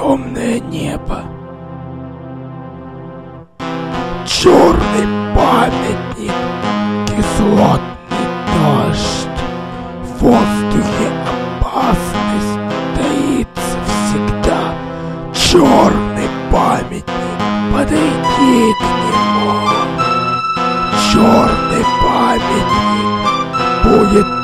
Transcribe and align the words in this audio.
темное 0.00 0.58
небо. 0.60 1.22
Черный 4.26 5.06
памятник, 5.36 6.32
кислотный 7.06 8.26
дождь. 8.46 9.28
В 10.02 10.22
воздухе 10.22 11.08
опасность 11.60 12.58
таится 12.96 13.78
всегда. 13.86 14.74
Черный 15.34 16.28
памятник, 16.50 17.04
подойди 17.70 18.72
к 18.72 18.84
нему. 19.04 19.52
Черный 21.12 21.84
памятник 22.00 23.20
будет 23.84 24.39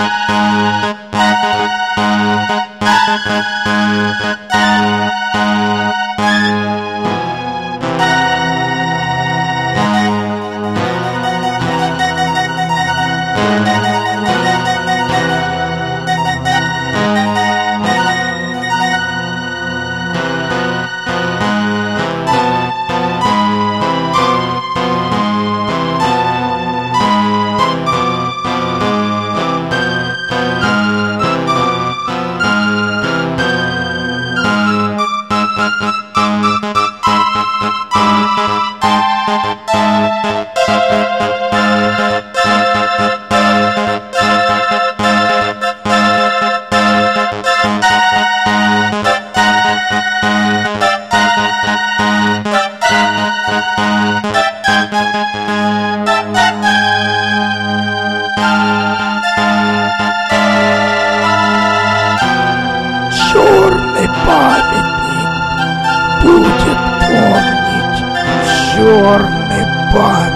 Черный 0.00 0.89
черный 68.90 69.66
памятник. 69.92 70.29